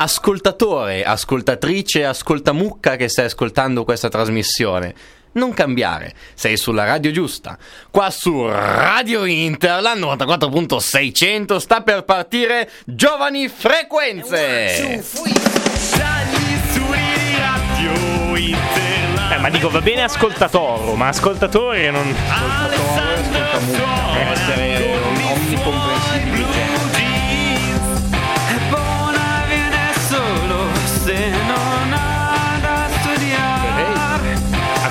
[0.00, 4.94] Ascoltatore, ascoltatrice, ascoltamucca che stai ascoltando questa trasmissione.
[5.32, 7.58] Non cambiare, sei sulla radio giusta.
[7.90, 15.02] Qua su Radio Inter, la 94.600 sta per partire Giovani Frequenze.
[19.32, 22.14] Eh, ma dico, va bene ascoltatore, ma ascoltatore non...
[22.14, 24.07] Deve essere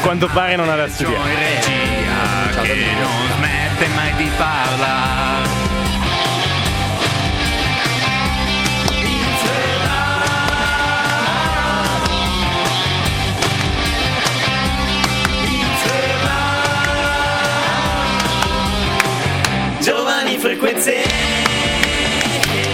[0.08, 1.32] quanto pare non ha da studiare.
[1.32, 5.46] in regia che non smette mai di parlare.
[19.82, 21.27] Giovani frequenze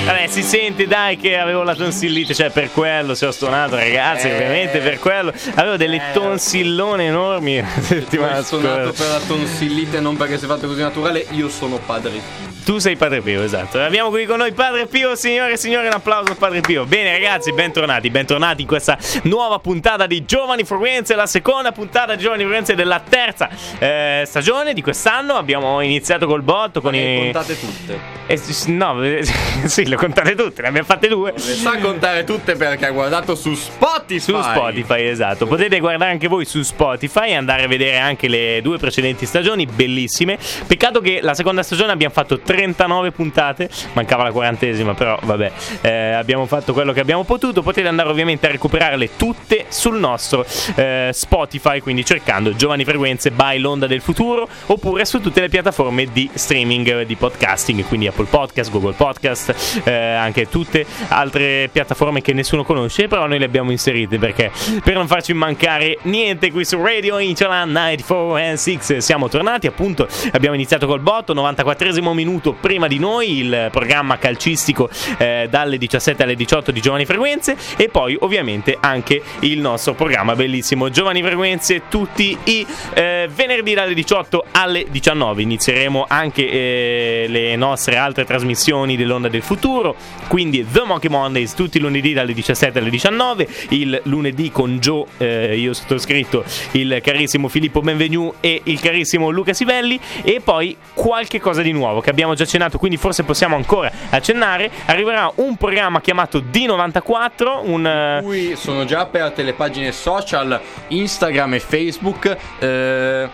[0.06, 4.28] Vabbè, si sente dai che avevo la tonsillite, cioè per quello se ho suonato, ragazzi,
[4.28, 4.34] Eh.
[4.34, 5.32] ovviamente per quello.
[5.56, 9.04] Avevo delle tonsillone enormi la settimana Hai suonato scorsa.
[9.04, 12.52] per la tonsillite non perché sei fatto così naturale, io sono padre.
[12.64, 13.82] Tu sei Padre Pio, esatto.
[13.82, 16.86] Abbiamo qui con noi Padre Pio, signore e signori, un applauso a Padre Pio.
[16.86, 22.22] Bene, ragazzi, bentornati, bentornati in questa nuova puntata di Giovani Frequenze, la seconda puntata di
[22.22, 25.34] Giovani Frequenze della terza eh, stagione di quest'anno.
[25.34, 27.24] Abbiamo iniziato col botto con Le i.
[27.24, 28.00] contate tutte.
[28.28, 29.26] Eh, no, eh,
[29.68, 31.34] sì, le contate tutte, ne abbiamo fatte due.
[31.36, 34.20] Le sa contare tutte perché ha guardato su Spotify.
[34.20, 35.48] Su Spotify, esatto.
[35.48, 39.66] Potete guardare anche voi su Spotify e andare a vedere anche le due precedenti stagioni,
[39.66, 40.38] bellissime.
[40.66, 45.52] Peccato che la seconda stagione abbiamo fatto 39 puntate, mancava la quarantesima, però vabbè,
[45.82, 47.64] eh, abbiamo fatto quello che abbiamo potuto.
[47.64, 50.46] Potete andare ovviamente a recuperarle tutte sul nostro
[50.76, 56.06] eh, Spotify, quindi cercando Giovani Frequenze by l'Onda del Futuro, oppure su tutte le piattaforme
[56.12, 62.22] di streaming eh, di podcasting, quindi Apple Podcast, Google Podcast, eh, anche tutte altre piattaforme
[62.22, 64.52] che nessuno conosce, però noi le abbiamo inserite perché
[64.84, 70.08] per non farci mancare niente qui su Radio Inchola 94 and 6 siamo tornati, appunto
[70.32, 76.24] abbiamo iniziato col botto, 94esimo minuto prima di noi, il programma calcistico eh, dalle 17
[76.24, 81.84] alle 18 di Giovani Frequenze e poi ovviamente anche il nostro programma bellissimo Giovani Frequenze
[81.88, 85.42] tutti i eh, venerdì dalle 18 alle 19.
[85.42, 89.96] Inizieremo anche eh, le nostre altre trasmissioni dell'Onda del Futuro,
[90.28, 95.06] quindi The Monkey Mondays tutti i lunedì dalle 17 alle 19, il lunedì con Joe,
[95.18, 101.40] eh, io sottoscritto il carissimo Filippo Benvenu e il carissimo Luca Sivelli e poi qualche
[101.40, 106.02] cosa di nuovo che abbiamo già accennato, quindi forse possiamo ancora accennare, arriverà un programma
[106.02, 107.86] chiamato D94, un...
[107.86, 113.30] eh, Qui sono già aperte le pagine social Instagram e Facebook eh,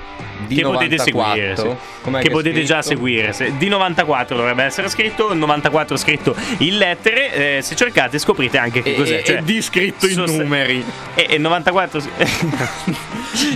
[0.48, 1.04] di che potete 94.
[1.04, 1.98] seguire, sì.
[2.22, 3.34] Che potete già seguire.
[3.34, 7.58] Se- Di 94 dovrebbe essere scritto, 94 scritto in lettere.
[7.58, 9.18] eh, se cercate, scoprite anche che E, cos'è.
[9.18, 10.84] e- cioè, di scritto in sost- numeri.
[11.14, 12.00] E, e 94.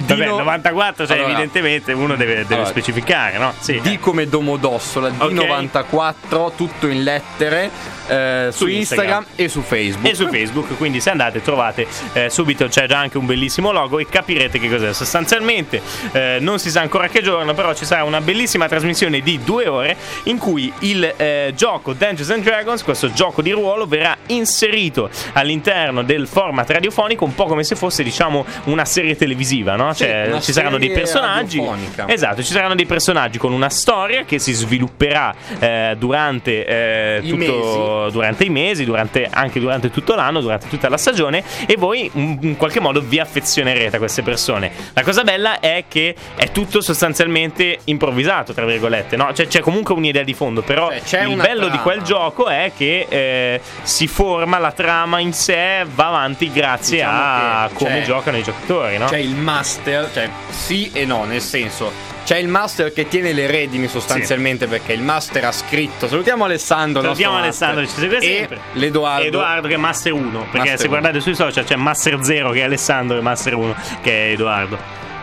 [0.06, 3.54] Vabbè, no- 94, cioè, Allora, evidentemente uno deve, deve allora, specificare, no?
[3.60, 3.80] Sì.
[3.82, 5.32] D come Domodossola, Ok.
[5.34, 7.70] D94, tutto in lettere
[8.08, 9.26] eh, su, Su Instagram, Instagram.
[9.36, 10.12] e su Facebook.
[10.12, 14.00] E su Facebook, quindi se andate trovate eh, subito c'è già anche un bellissimo logo
[14.00, 14.94] e capirete che cos'è.
[14.94, 19.40] Sostanzialmente eh, non si sa ancora che giorno, però ci sarà una bellissima trasmissione di
[19.44, 24.18] due ore in cui il eh, gioco Dungeons and Dragons, questo gioco di ruolo, verrà
[24.28, 29.94] inserito all'interno del format radiofonico, un po' come se fosse diciamo una serie televisiva, no?
[29.94, 31.62] Sì, Cioè una ci saranno dei personaggi.
[32.08, 35.23] Esatto, ci saranno dei personaggi con una storia che si svilupperà
[35.60, 38.12] eh, durante eh, I tutto mesi.
[38.14, 42.56] durante i mesi, durante- anche durante tutto l'anno, durante tutta la stagione e voi in,
[42.58, 44.72] qualche modo vi affezionerete a queste persone.
[44.94, 49.34] La cosa bella è che è tutto sostanzialmente improvvisato, tra virgolette, no?
[49.34, 51.82] Cioè c'è comunque un'idea di fondo, però Cioè, il bello di trama.
[51.82, 57.18] quel gioco è che eh, si forma la trama in sé, va avanti grazie Diciamo
[57.22, 59.06] a che come c'è- giocano i giocatori, no?
[59.06, 61.92] C'è il master, cioè sì e no, nel senso.
[62.24, 66.08] C'è il master che tiene le redini sostanzialmente perché il master ha scritto.
[66.08, 67.02] Salutiamo Alessandro.
[67.02, 67.96] Salutiamo Alessandro, master.
[67.96, 68.60] ci segue e sempre.
[68.74, 69.28] L'Edoardo.
[69.28, 70.98] Edoardo che è Master 1, perché Master se uno.
[70.98, 74.78] guardate sui social c'è Master 0 che è Alessandro e Master 1 che è Edoardo.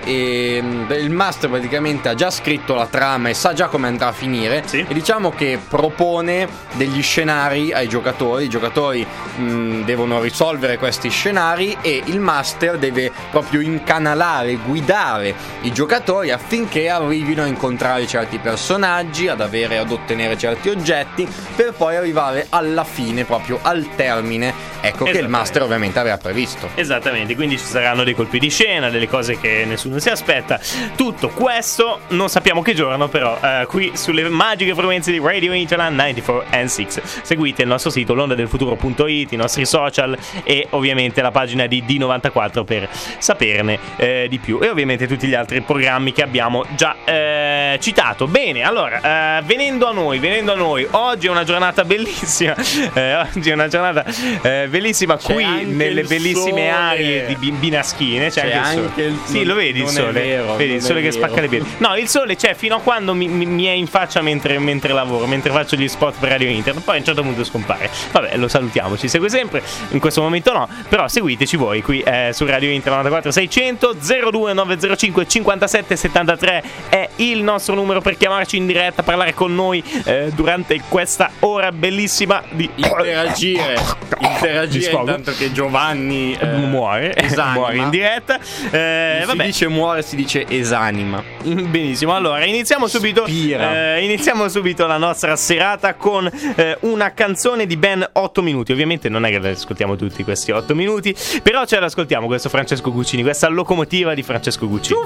[0.05, 4.08] E mm, il master praticamente ha già scritto la trama e sa già come andrà
[4.08, 4.62] a finire.
[4.67, 4.85] Sì.
[4.87, 8.44] E diciamo che propone degli scenari ai giocatori.
[8.44, 9.06] I giocatori
[9.37, 16.88] mh, devono risolvere questi scenari e il master deve proprio incanalare, guidare i giocatori affinché
[16.88, 22.85] arrivino a incontrare certi personaggi, ad avere, ad ottenere certi oggetti, per poi arrivare alla
[22.85, 24.69] fine, proprio al termine.
[24.82, 26.70] Ecco che il master ovviamente aveva previsto.
[26.75, 30.58] Esattamente, quindi ci saranno dei colpi di scena, delle cose che nessuno nessuno si aspetta
[30.96, 35.96] tutto questo, non sappiamo che giorno, però eh, qui sulle magiche frequenze di Radio Interland
[35.96, 36.87] 94 and 6.
[37.22, 42.88] Seguite il nostro sito londadelfuturo.it, i nostri social e ovviamente la pagina di D94 per
[43.19, 48.26] saperne eh, di più e ovviamente tutti gli altri programmi che abbiamo già eh, citato.
[48.26, 52.54] Bene, allora, eh, venendo a noi, venendo a noi, oggi è una giornata bellissima,
[52.94, 54.04] eh, oggi è una giornata
[54.43, 56.70] eh, bellissima C'è qui nelle bellissime sole.
[56.70, 58.86] aree di Bin- Binaschine, c'è, C'è anche il sole.
[58.86, 60.12] anche il- Sì, lo vedi il non è sole?
[60.12, 61.25] vero, vedi il sole che vero.
[61.25, 61.67] spacca le piedi.
[61.79, 64.93] No, il sole c'è fino a quando mi, mi- mi è in faccia mentre, mentre
[64.93, 67.91] lavoro, mentre faccio gli spot per Radio Internet, poi a un certo punto scompare.
[68.12, 72.31] Vabbè, lo salutiamo, ci segue sempre, in questo momento no, però seguiteci voi qui eh,
[72.32, 73.94] su Radio Internet 94 600
[74.31, 80.31] 02905 57 73 è il nostro numero per chiamarci in diretta, parlare con noi eh,
[80.35, 83.77] durante questa ora bellissima di Interagire,
[84.19, 87.15] interagire intanto che Giovanni eh, muore,
[87.55, 88.38] muore in diretta.
[88.71, 91.22] Eh, vabbè, dice muore, si dice esanima.
[91.43, 97.76] Benissimo, allora iniziamo subito, eh, iniziamo subito la nostra serata con eh, una canzone di
[97.76, 98.72] ben 8 minuti.
[98.72, 103.22] Ovviamente non è che ascoltiamo tutti questi 8 minuti, però ce l'ascoltiamo questo Francesco Guccini,
[103.22, 104.99] questa locomotiva di Francesco Guccini.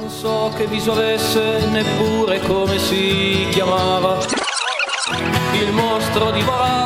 [0.00, 4.18] Non so che viso avesse, neppure come si chiamava.
[5.54, 6.81] Il mostro divorava la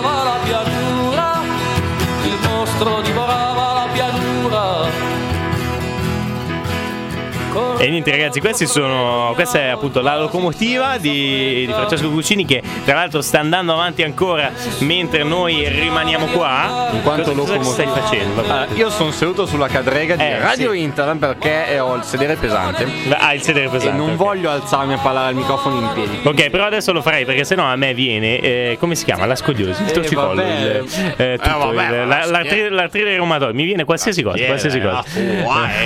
[7.78, 12.62] E niente ragazzi, questi sono, questa è appunto la locomotiva di, di Francesco Guccini che
[12.84, 16.88] tra l'altro sta andando avanti ancora mentre noi rimaniamo qua.
[16.92, 18.00] In quanto cosa, cosa stai locomotiva.
[18.06, 18.44] facendo?
[18.52, 20.80] Ah, io sono seduto sulla cadrega di Eh, Radio sì.
[20.80, 22.86] Internet perché ho il sedere pesante
[23.18, 23.94] Ah, il sedere pesante.
[23.94, 24.16] e non ok.
[24.16, 26.20] voglio alzarmi a parlare al microfono in piedi.
[26.24, 28.38] Ok, però adesso lo farei perché sennò a me viene.
[28.40, 29.26] eh, come si chiama?
[29.26, 33.52] La scoliosi, il Eh, torcicollo, eh, tutto, vabbè, il- ma la- la l'artrite l'artrite reumatoide.
[33.54, 35.04] Mi viene qualsiasi cosa, qualsiasi cosa.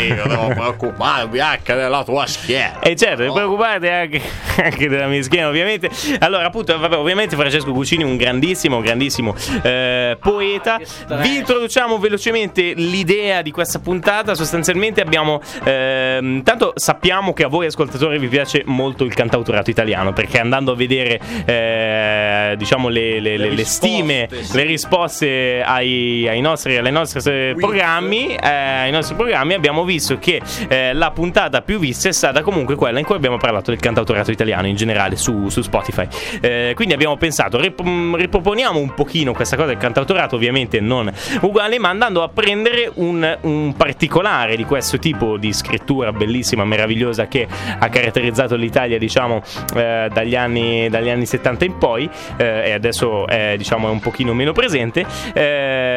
[0.07, 2.81] io devo preoccuparmi anche della tua schiena.
[2.81, 4.21] E certo, non preoccupate anche,
[4.63, 5.91] anche della mia schiena, ovviamente.
[6.21, 10.79] Allora, appunto, vabbè, ovviamente Francesco Guccini, un grandissimo, grandissimo eh, poeta.
[11.21, 14.35] Vi introduciamo velocemente l'idea di questa puntata.
[14.35, 15.41] Sostanzialmente abbiamo.
[15.65, 20.73] ehm, tanto sappiamo che a voi ascoltatori vi piace molto il cantautorato italiano, perché andando
[20.73, 24.57] a vedere, eh, diciamo, le, le- le- le risposte, stime, sì.
[24.57, 30.19] le risposte ai, ai nostri, alle nostre eh, programmi, eh, ai nostri programmi, abbiamo visto
[30.19, 33.79] che eh, la puntata più vista è stata comunque quella in cui abbiamo parlato del
[33.79, 36.09] cantautorato italiano in generale su, su Spotify.
[36.41, 41.09] Eh, quindi abbiamo pensato, rip- mm, riproponiamo un pochino questa cosa del cantautorato, ovviamente non
[41.43, 47.29] uguale, ma andando a prendere un, un particolare di questo tipo di scrittura bellissima, meravigliosa
[47.29, 47.47] che
[47.79, 49.41] ha caratterizzato l'Italia, diciamo,
[49.77, 54.01] eh, dagli, anni, dagli anni 70 in poi, eh, e adesso è, diciamo, è un
[54.01, 55.90] pochino meno presente, eh,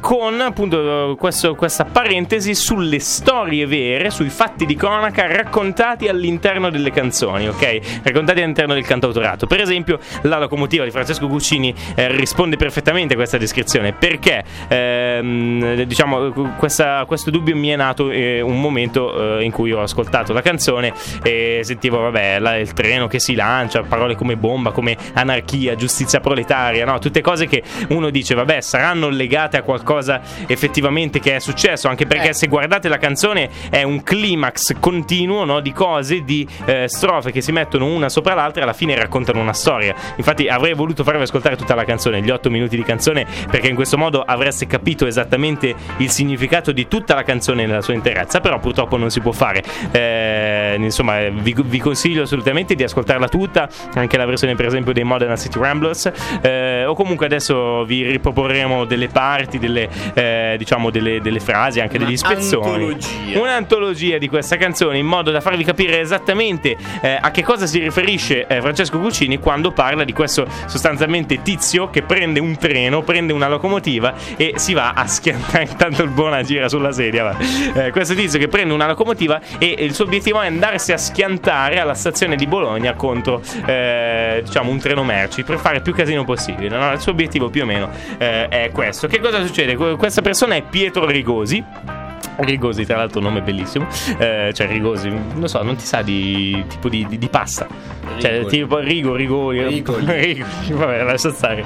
[0.00, 6.90] con appunto questo- questa parentesi sulle storie vere, sui fatti di cronaca raccontati all'interno delle
[6.90, 8.00] canzoni, ok?
[8.02, 9.46] Raccontati all'interno del cantautorato.
[9.46, 15.82] Per esempio, la locomotiva di Francesco Guccini eh, risponde perfettamente a questa descrizione perché, ehm,
[15.82, 20.32] diciamo, questa- questo dubbio mi è nato eh, un momento eh, in cui ho ascoltato
[20.32, 20.92] la canzone
[21.22, 26.20] e sentivo, vabbè, la- il treno che si lancia, parole come bomba, come anarchia, giustizia
[26.20, 26.98] proletaria, no?
[26.98, 29.75] Tutte cose che uno dice, vabbè, saranno legate a qualcosa
[30.46, 32.34] effettivamente che è successo, anche perché Eh.
[32.34, 37.40] se guardate la canzone è un climax continuo no, di cose, di eh, strofe che
[37.40, 39.94] si mettono una sopra l'altra e alla fine raccontano una storia.
[40.16, 43.74] Infatti avrei voluto farvi ascoltare tutta la canzone, gli otto minuti di canzone, perché in
[43.74, 48.58] questo modo avreste capito esattamente il significato di tutta la canzone nella sua interezza, però
[48.58, 49.62] purtroppo non si può fare.
[49.92, 55.04] Eh, insomma, vi, vi consiglio assolutamente di ascoltarla tutta, anche la versione per esempio dei
[55.04, 56.10] Modern City Ramblers,
[56.42, 61.98] eh, o comunque adesso vi riproporremo delle parti, delle, eh, diciamo delle, delle frasi, anche
[61.98, 62.66] degli spezzoni.
[62.66, 63.40] Antologia.
[63.40, 67.80] Un'antologia di questa canzone in modo da farvi capire esattamente eh, a che cosa si
[67.80, 73.32] riferisce eh, Francesco Guccini quando parla di questo sostanzialmente tizio che prende un treno, prende
[73.32, 75.64] una locomotiva e si va a schiantare.
[75.76, 77.36] Intanto il buona gira sulla sedia.
[77.74, 81.78] Eh, questo tizio che prende una locomotiva e il suo obiettivo è andarsi a schiantare
[81.78, 86.68] alla stazione di Bologna contro eh, diciamo un treno merci per fare più casino possibile.
[86.68, 86.92] no?
[86.92, 89.06] Il suo obiettivo più o meno eh, è questo.
[89.06, 89.55] Che cosa succede?
[89.64, 91.95] Que- Questa persona è Pietro Rigosi.
[92.36, 93.86] Rigosi, tra l'altro, nome bellissimo.
[94.18, 97.66] Eh, cioè, Rigosi, non so, non ti sa di tipo di, di- di pasta.
[98.18, 98.50] Cioè, Rigoli.
[98.50, 99.66] tipo Rigo, Rigori.
[99.66, 100.04] Rigoli.
[100.06, 100.44] Rigoli.
[100.70, 101.64] Vabbè, lascia stare.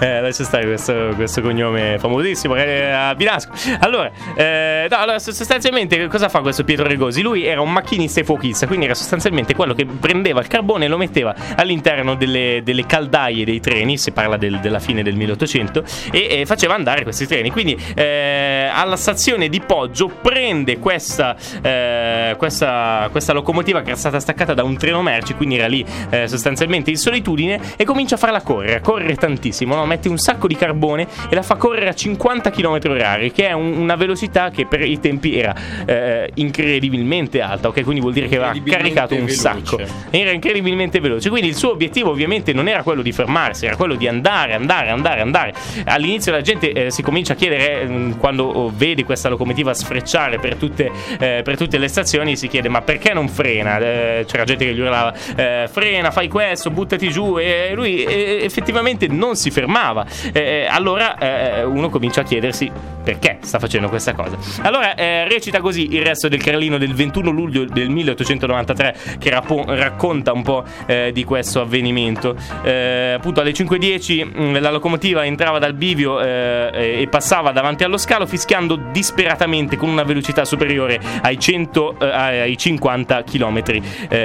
[0.00, 2.56] Eh, lascia stare questo, questo cognome famosissimo.
[2.56, 3.52] eh, a Binasco.
[3.80, 7.22] Allora, eh, no, allora, sostanzialmente, cosa fa questo Pietro Rigosi?
[7.22, 10.88] Lui era un macchinista e fuochista, quindi era sostanzialmente quello che prendeva il carbone e
[10.88, 13.96] lo metteva all'interno delle, delle caldaie dei treni.
[13.98, 17.50] Si parla del- della fine del 1800 e, e faceva andare questi treni.
[17.50, 23.98] Quindi, eh, alla stazione di Poggio l'orologio, prende questa, eh, questa, questa locomotiva che era
[23.98, 28.16] stata staccata da un treno merci, quindi era lì eh, sostanzialmente in solitudine, e comincia
[28.16, 29.86] a farla correre, a correre tantissimo, no?
[29.86, 33.52] mette un sacco di carbone e la fa correre a 50 km h che è
[33.52, 35.54] un- una velocità che per i tempi era
[35.86, 37.82] eh, incredibilmente alta, ok?
[37.82, 39.40] Quindi vuol dire che aveva caricato un veloce.
[39.40, 39.78] sacco.
[40.10, 41.28] Era incredibilmente veloce.
[41.30, 44.90] Quindi il suo obiettivo ovviamente non era quello di fermarsi, era quello di andare, andare,
[44.90, 45.54] andare, andare.
[45.84, 50.38] All'inizio la gente eh, si comincia a chiedere, eh, quando oh, vede questa locomotiva sfrecciare
[50.38, 53.78] per tutte, eh, per tutte le stazioni, si chiede ma perché non frena?
[53.78, 58.40] Eh, c'era gente che gli urlava eh, frena, fai questo, buttati giù e lui eh,
[58.42, 60.04] effettivamente non si fermava.
[60.32, 62.70] Eh, allora eh, uno comincia a chiedersi
[63.02, 64.36] perché sta facendo questa cosa.
[64.62, 69.64] Allora eh, recita così il resto del Carlino del 21 luglio del 1893 che rapo-
[69.66, 72.36] racconta un po' eh, di questo avvenimento.
[72.62, 77.96] Eh, appunto alle 5.10 mh, la locomotiva entrava dal bivio eh, e passava davanti allo
[77.96, 83.62] scalo fischiando disperatamente con una velocità superiore ai, 100, eh, ai 50 km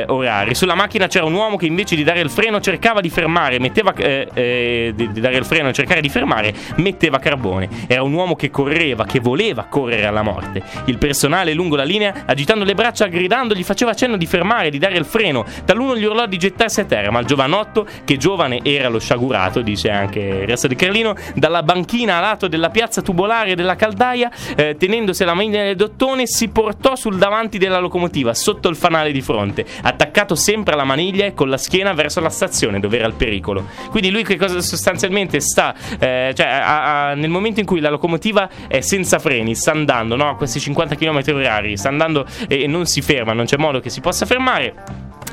[0.08, 0.56] orari.
[0.56, 3.94] Sulla macchina c'era un uomo che invece di dare il freno cercava di fermare, metteva
[3.96, 7.70] eh, eh, di, di dare il freno e cercare di fermare, metteva carbone.
[7.88, 10.62] Era un uomo che correva, che voleva correre alla morte.
[10.86, 14.78] Il personale lungo la linea, agitando le braccia, gridando, gli faceva cenno di fermare, di
[14.78, 15.46] dare il freno.
[15.66, 19.62] Taluno gli urlò di gettarsi a terra, ma il giovanotto, che giovane era lo sciagurato,
[19.62, 24.30] dice anche il resto di Carlino, dalla banchina a lato della piazza tubolare della caldaia,
[24.56, 29.12] eh, tenendosi alla maniglia del dottone, si portò sul davanti della locomotiva, sotto il fanale
[29.12, 33.08] di fronte, attaccato sempre alla maniglia e con la schiena verso la stazione dove era
[33.08, 33.66] il pericolo.
[33.90, 37.90] Quindi lui che cosa sostanzialmente sta, eh, cioè a- a- nel momento in cui la
[37.90, 42.66] locomotiva è senza freni, sta andando no, a questi 50 km orari, sta andando e
[42.66, 44.74] non si ferma, non c'è modo che si possa fermare.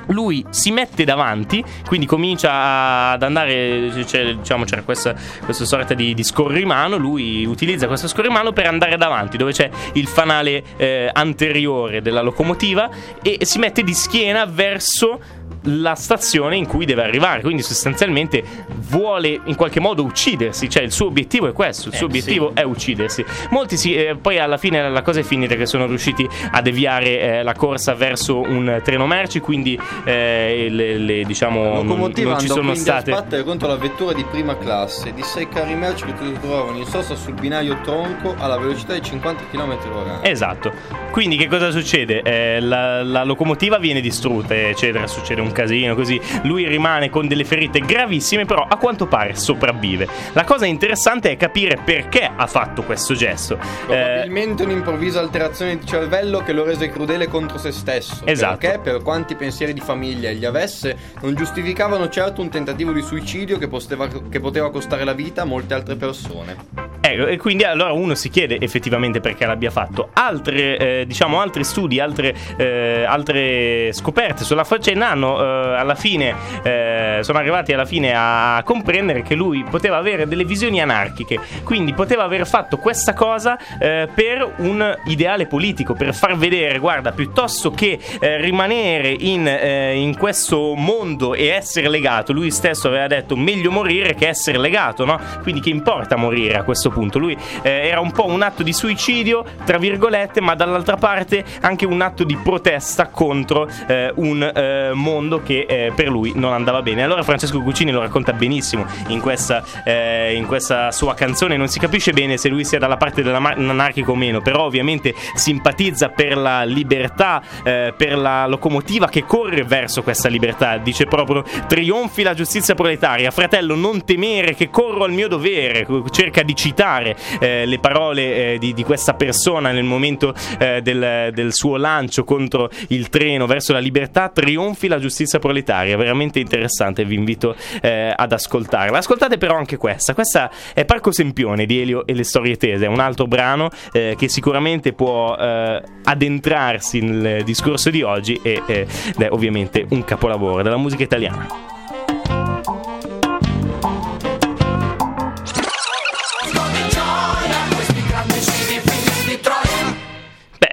[0.06, 5.14] Lui si mette davanti, quindi comincia ad andare, c'è, diciamo, c'era questa,
[5.44, 10.08] questa sorta di, di scorrimano, lui utilizza questo scorrimano per andare davanti, dove c'è il
[10.08, 12.90] fanale eh, anteriore della locomotiva
[13.22, 15.20] e si mette di schiena verso
[15.62, 18.42] la stazione in cui deve arrivare, quindi sostanzialmente
[18.88, 22.50] vuole in qualche modo uccidersi, cioè il suo obiettivo è questo, il suo Eh, obiettivo
[22.54, 23.24] è uccidersi.
[23.50, 27.20] Molti si, eh, poi alla fine la cosa è finita che sono riusciti a deviare
[27.20, 32.60] eh, la corsa verso un treno merci, quindi eh, le, le- diciamo non, ci sono
[32.60, 36.12] quindi a state sbattere contro la vettura di prima classe di sei carri merci che
[36.18, 40.72] si trovavano in sosta sul binario tronco alla velocità di 50 km h Esatto.
[41.10, 42.22] Quindi che cosa succede?
[42.22, 46.20] Eh, la, la locomotiva viene distrutta, eccetera, succede un casino così.
[46.42, 50.08] Lui rimane con delle ferite gravissime, però a quanto pare sopravvive.
[50.32, 53.54] La cosa interessante è capire perché ha fatto questo gesto.
[53.54, 58.22] Eh, Probabilmente un'improvvisa alterazione di cervello che lo rese crudele contro se stesso.
[58.24, 58.58] Esatto.
[58.58, 63.58] Perché, per quanti pensieri di famiglia gli avesse, non giustificavano certo un tentativo di suicidio
[63.58, 66.90] che, posteva- che poteva costare la vita a molte altre persone.
[67.00, 70.10] Ecco, e quindi allora uno si chiede effettivamente perché l'abbia fatto.
[70.12, 76.34] Altre, eh, diciamo, altri studi, altre, eh, altre scoperte sulla faccenda hanno eh, alla fine,
[76.62, 81.92] eh, sono arrivati alla fine a comprendere che lui poteva avere delle visioni anarchiche, quindi
[81.94, 87.70] poteva aver fatto questa cosa eh, per un ideale politico, per far vedere, guarda, piuttosto
[87.70, 93.36] che eh, rimanere in, eh, in questo mondo e essere legato, lui stesso aveva detto
[93.36, 95.18] meglio morire che essere legato, no?
[95.42, 97.18] Quindi che importa morire a questo punto?
[97.18, 101.86] Lui eh, era un po' un atto di suicidio, tra virgolette, ma dall'altra parte anche
[101.86, 106.82] un atto di protesta contro eh, un eh, mondo che eh, per lui non andava
[106.82, 107.02] bene.
[107.02, 111.78] Allora Francesco Cucini lo racconta benissimo in questa, eh, in questa sua canzone, non si
[111.78, 116.64] capisce bene se lui sia dalla parte dell'anarchico o meno, però ovviamente simpatizza per la
[116.64, 120.76] libertà, eh, per la locomotiva che corre verso questa libertà.
[120.78, 126.42] Dice proprio trionfi la giustizia proletaria, fratello non temere che corro al mio dovere, cerca
[126.42, 131.52] di citare eh, le parole eh, di, di questa persona nel momento eh, del, del
[131.52, 137.14] suo lancio contro il treno verso la libertà, trionfi la giustizia proletaria, veramente interessante, vi
[137.14, 138.98] invito eh, ad ascoltarla.
[138.98, 142.88] Ascoltate però anche questa, questa è Parco Sempione di Elio e le storie tese, è
[142.88, 148.88] un altro brano eh, che sicuramente può eh, addentrarsi nel discorso di oggi eh, ed
[149.18, 151.81] è ovviamente un capolavoro della musica italiana.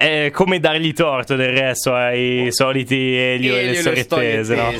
[0.02, 4.72] È come dargli torto del resto ai soliti Elio e le storie tese, no?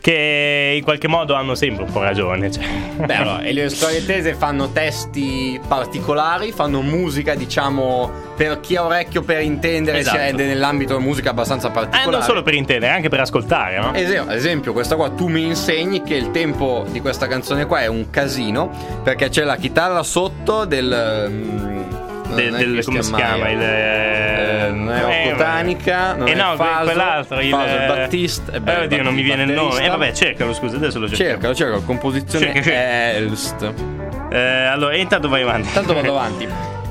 [0.00, 2.48] Che in qualche modo hanno sempre un po' ragione.
[2.48, 2.62] Cioè.
[3.04, 8.84] Beh, allora, e le storie tese fanno testi particolari, fanno musica, diciamo, per chi ha
[8.84, 10.16] orecchio per intendere, Esatto.
[10.16, 12.10] cioè, nell'ambito della musica abbastanza Eh, particolare.
[12.12, 13.92] non solo per intendere, anche per ascoltare, no?
[13.94, 17.80] Esempio, ad esempio, questa qua tu mi insegni che il tempo di questa canzone qua
[17.80, 18.70] è un casino
[19.02, 21.26] perché c'è la chitarra sotto del.
[21.28, 21.80] mm,
[22.32, 23.50] Del- è del- come si chiama?
[23.50, 23.58] Il,
[24.72, 28.52] non è Eh, Rocco Tanica, non eh è no, Faso, quell'altro, il Faso è Battista.
[28.52, 29.68] Eh, beh, oddio, non mi viene il nome.
[29.68, 29.84] batterista.
[29.94, 31.22] Eh, vabbè, cercalo, scusa, adesso lo cerco.
[31.24, 33.10] Cercalo, cercalo, composizione Cerca, cerca.
[33.12, 33.72] Elst.
[34.30, 35.72] Eh, allora, intanto vai avanti.
[35.72, 36.48] Tanto vado avanti.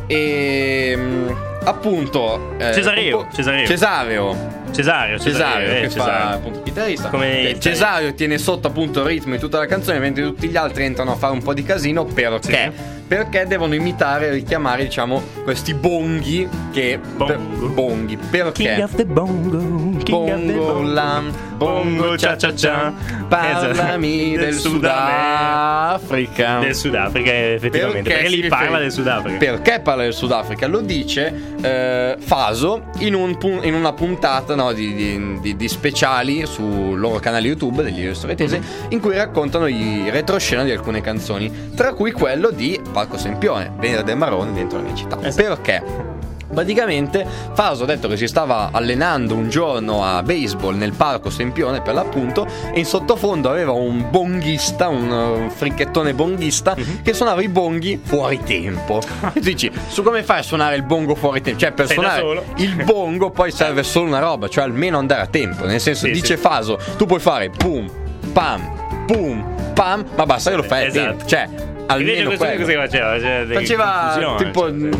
[0.08, 1.30] E mm,
[1.64, 3.66] appunto eh, Cesareo, compo- Cesareo.
[3.68, 4.60] Cesareo.
[4.72, 6.36] Cesario, Cesario, eh, che fa Cesario.
[6.38, 7.10] appunto il chitarrista.
[7.10, 10.48] Come Eh, il- Cesario tiene sotto appunto il ritmo di tutta la canzone, mentre tutti
[10.48, 12.72] gli altri entrano a fare un po' di casino perché?
[12.76, 13.00] Sì.
[13.12, 17.26] Perché devono imitare e richiamare, diciamo, questi bonghi che Bongo.
[17.26, 17.40] per-
[17.74, 18.16] bonghi.
[18.16, 18.64] Perché?
[18.64, 22.94] King of the bongo, king of the Bongo lam, bongo cia cia cia.
[23.28, 24.46] Parlami Esatto.
[24.46, 26.60] del Sudafrica.
[26.60, 28.10] Del Sudafrica, effettivamente.
[28.10, 29.38] Perché, si lì parla del Sudafrica.
[29.38, 30.68] Perché parla del Sudafrica?
[30.68, 35.68] Lo dice eh, Faso in, un pun- in una puntata no, di, di- di- di
[35.68, 38.62] speciali sul loro canale YouTube degli Illustrated Mhm.
[38.90, 44.04] in cui raccontano i retroscena di alcune canzoni, tra cui quello di Parco Sempione, Venere
[44.04, 45.18] del Marrone dentro la mia città.
[45.24, 45.42] Esatto.
[45.56, 46.10] Perché?
[46.54, 51.82] Praticamente Faso ha detto che si stava allenando un giorno a baseball nel parco Sempione
[51.82, 57.02] per l'appunto e in sottofondo aveva un bonghista, un, uh, fricchettone bonghista Mhm.
[57.02, 59.02] che suonava i bonghi fuori tempo.
[59.34, 61.58] E dici, su come fai a suonare il bongo fuori tempo?
[61.60, 65.28] Cioè per Sei suonare il bongo poi serve solo una roba, cioè almeno andare a
[65.28, 65.66] tempo.
[65.66, 66.42] Nel senso, Sì, dice sì.
[66.42, 67.90] Faso, tu puoi fare pum,
[68.34, 69.44] pam, pum,
[69.74, 71.08] pam, ma basta che lo fai a Esatto.
[71.08, 71.26] tempo.
[71.26, 71.50] Cioè,
[71.92, 73.20] almeno questo cosa faceva?
[73.20, 74.98] Cioè, Faceva tipo- cioè,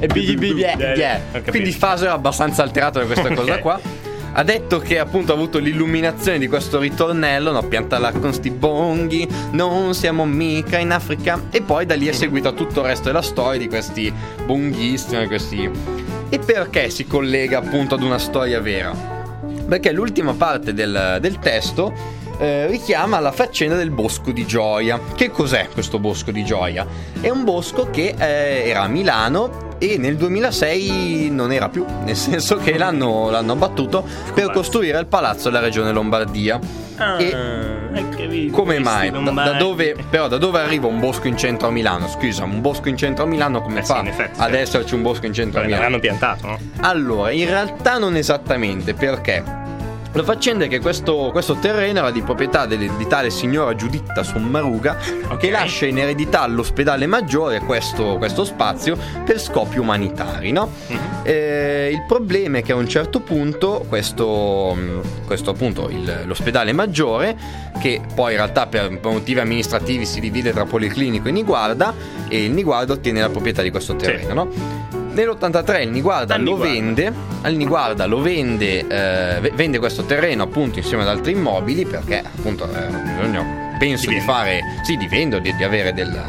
[0.00, 0.08] E
[0.80, 1.14] eh.
[1.14, 1.50] Ho capito.
[1.50, 3.80] Quindi Faso era abbastanza alterato da questa cosa qua.
[4.36, 7.62] Ha detto che appunto ha avuto l'illuminazione di questo ritornello, no?
[7.62, 11.40] Piantala con sti bonghi, non siamo mica in Africa.
[11.50, 14.12] E poi da lì è seguito tutto il resto della storia di questi
[14.44, 15.70] bonghisti, questi...
[16.30, 18.92] E perché si collega appunto ad una storia vera?
[19.68, 21.92] Perché l'ultima parte del, del testo
[22.38, 25.00] eh, richiama la faccenda del bosco di Gioia.
[25.14, 26.86] Che cos'è questo bosco di Gioia?
[27.20, 32.16] È un bosco che eh, era a Milano e nel 2006 non era più, nel
[32.16, 36.58] senso che l'hanno, l'hanno abbattuto per costruire il palazzo della regione Lombardia.
[36.96, 37.30] Ah, E
[38.16, 39.10] capito, come mai?
[39.10, 42.08] Da, da dove, però da dove arriva un bosco in centro a Milano?
[42.08, 44.56] Scusa, un bosco in centro a Milano come Eh sì, fa in effetti, ad sì.
[44.56, 45.82] esserci un bosco in centro a Milano?
[45.82, 46.58] l'hanno piantato, no?
[46.80, 49.42] Allora, in realtà non esattamente, perché?
[50.16, 54.22] La faccenda è che questo, questo terreno era di proprietà delle- di tale signora Giuditta
[54.22, 54.96] Sommaruga
[55.30, 55.36] Ok.
[55.38, 60.70] che lascia in eredità all'ospedale maggiore questo, questo spazio per scopi umanitari, no?
[60.86, 60.98] Mhm.
[61.24, 64.76] Eh, il problema è che a un certo punto questo,
[65.26, 67.36] questo appunto il- l'ospedale maggiore,
[67.80, 71.92] che poi in realtà per motivi amministrativi si divide tra Policlinico e Niguarda,
[72.28, 74.93] e il Niguarda ottiene la proprietà di questo terreno, no?
[75.14, 80.78] Nell'83 il Niguarda lo vende, al Niguarda lo vende, eh, ve- vende questo terreno appunto
[80.80, 85.62] insieme ad altri immobili perché appunto eh, penso Di fare, sì di vendere, di, di
[85.62, 86.20] avere del,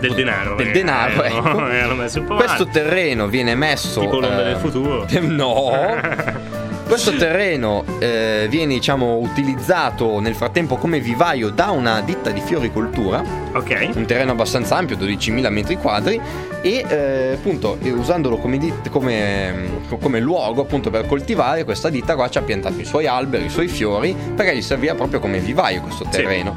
[0.00, 0.56] Del denaro.
[0.56, 1.22] del eh, denaro.
[1.22, 1.58] eh, ecco.
[1.60, 4.00] no, eh, Questo terreno viene messo...
[4.00, 5.06] Tipo l'onda eh, del futuro.
[5.20, 6.58] No.
[6.90, 13.22] Questo terreno eh, viene diciamo utilizzato nel frattempo come vivaio da una ditta di fioricoltura,
[13.54, 13.90] Ok.
[13.94, 16.20] un terreno abbastanza ampio, 12.000 metri quadri
[16.60, 22.28] e eh, appunto usandolo come, dit- come, come luogo appunto per coltivare questa ditta qua
[22.28, 25.82] ci ha piantato i suoi alberi, i suoi fiori perché gli serviva proprio come vivaio
[25.82, 26.10] questo Sì.
[26.10, 26.56] terreno.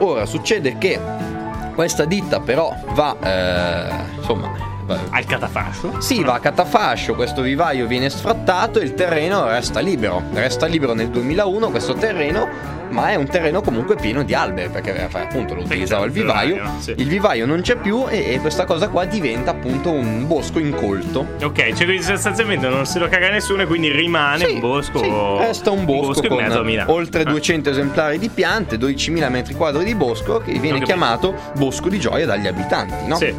[0.00, 1.00] Ora succede che
[1.74, 4.70] questa ditta però va eh, insomma
[5.10, 6.00] Al catafascio.
[6.00, 10.22] sì, va a catafascio, questo vivaio viene sfrattato e il terreno resta libero.
[10.32, 12.48] Resta libero nel 2001 questo terreno,
[12.90, 16.12] ma è un terreno comunque pieno di alberi, perché eh, appunto lo utilizzava il il
[16.12, 16.62] vivaio.
[16.78, 16.94] sì.
[16.96, 21.26] Il vivaio non c'è più e, e questa cosa qua diventa appunto un bosco incolto.
[21.42, 24.98] Ok, cioè quindi sostanzialmente non se lo caga nessuno e quindi rimane Sì, un bosco.
[24.98, 26.92] sì, resta un bosco, in mezzo a con Milano.
[26.92, 27.24] oltre Eh.
[27.24, 32.26] 200 esemplari di piante, 12.000 metri quadri di bosco che viene chiamato bosco di gioia
[32.26, 33.16] dagli abitanti, no?
[33.16, 33.34] Sì.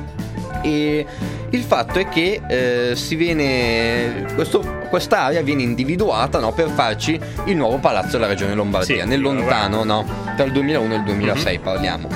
[0.64, 1.06] E
[1.50, 4.26] il fatto è che eh, si viene.
[4.34, 9.20] questo- quest'area viene individuata no, per farci il nuovo palazzo della regione Lombardia, Sì, nel
[9.22, 10.06] lontano, no?
[10.36, 11.64] Tra il 2001 e il 2006 Mhm.
[11.64, 12.08] parliamo.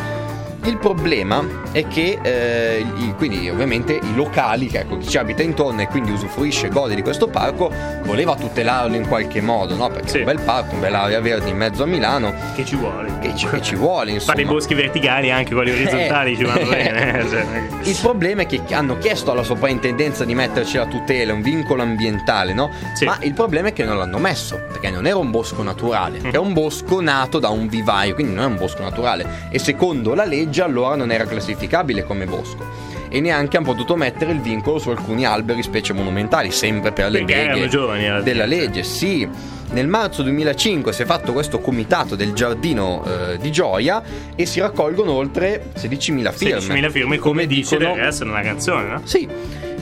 [0.68, 5.42] Il problema è che eh, i- quindi ovviamente i locali, che ecco, chi ci abita
[5.42, 7.72] intorno e quindi usufruisce e gode di questo parco,
[8.04, 9.88] voleva tutelarlo in qualche modo, no?
[9.90, 10.16] Perché Sì.
[10.18, 13.10] è un bel parco, un bell'area verde in mezzo a Milano, Che ci vuole.
[13.22, 14.34] che ci, che ci vuole insomma.
[14.34, 17.20] Fare i boschi verticali anche quelli orizzontali ci vanno bene.
[17.22, 17.46] eh, cioè,
[17.84, 22.52] Il problema è che hanno chiesto alla soprintendenza di metterci la tutela, un vincolo ambientale,
[22.54, 22.72] no?
[22.94, 23.06] Sì.
[23.06, 26.32] Ma il problema è che non l'hanno messo, perché non era un bosco naturale, Mm.
[26.32, 29.46] è un bosco nato da un vivaio, quindi non è un bosco naturale.
[29.50, 32.66] E secondo la legge allora non era classificabile come bosco.
[33.10, 37.24] E neanche hanno potuto mettere il vincolo su alcuni alberi, specie monumentali, sempre per le
[37.70, 38.24] giovani alla fine.
[38.24, 38.84] della legge.
[38.84, 39.28] Sì,
[39.70, 44.02] nel marzo 2005 si è fatto questo comitato del giardino eh, di Gioia
[44.36, 46.60] e si raccolgono oltre 16.000 firme.
[46.60, 49.02] 16.000 firme come, dice dicono deve essere una canzone, no?
[49.04, 49.28] sì.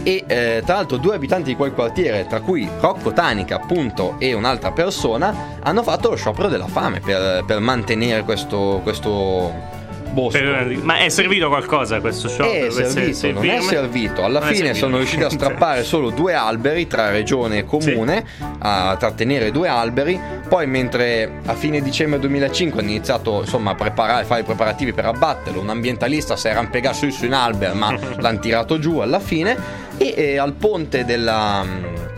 [0.03, 4.33] e eh, tra l'altro due abitanti di quel quartiere, tra cui Rocco Tanica appunto e
[4.33, 9.74] un'altra persona, hanno fatto lo sciopero della fame per, per mantenere questo, questo
[10.15, 10.39] bosco.
[10.39, 12.49] Per- ma è servito qualcosa questo show?
[12.49, 14.23] È servito, non è servito.
[14.23, 14.85] Alla Non fine servito.
[14.85, 18.25] sono riusciti a strappare solo due alberi tra regione e comune,
[18.59, 20.19] a trattenere due alberi.
[20.47, 25.05] Poi, mentre a fine dicembre 2005 hanno iniziato insomma, a preparare, fare i preparativi per
[25.05, 29.19] abbatterlo, un ambientalista si era impiegato su su un albero, ma l'hanno tirato giù alla
[29.19, 29.83] fine.
[29.97, 32.13] E eh, al ponte della.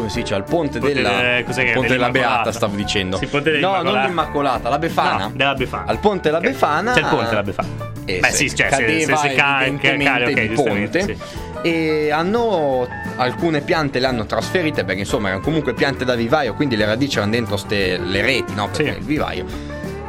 [0.00, 0.34] Come si dice?
[0.34, 1.10] Al ponte, Ponte della.
[1.10, 1.72] de- è?
[1.72, 2.10] ponte della.
[2.10, 3.16] Beata, stavo dicendo.
[3.18, 5.24] Sì, ponte no, non l'Immacolata, la Befana.
[5.26, 5.84] No, della Befana.
[5.90, 6.40] Al ponte della.
[6.40, 6.92] Befana.
[6.92, 7.68] C'è il ponte della Befana.
[8.06, 11.16] Eh, Beh, se- sì, cioè, se- cadeva se ca- evidentemente cade, ok, di giustamente, ponte
[11.62, 11.68] sì.
[11.68, 16.74] e hanno alcune piante le hanno trasferite perché insomma erano comunque piante da vivaio quindi
[16.76, 18.98] le radici erano dentro ste, le reti no perché Sì.
[18.98, 19.44] il vivaio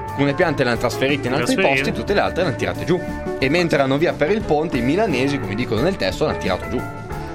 [0.07, 2.99] alcune piante le hanno trasferite in altri posti tutte le altre le hanno tirate giù
[3.37, 6.69] e mentre erano via per il ponte i milanesi come dicono nel testo l'hanno tirato
[6.69, 6.81] giù